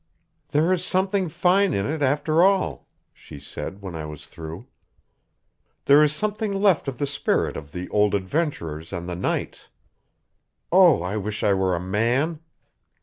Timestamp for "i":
3.93-4.03, 11.03-11.17, 11.43-11.53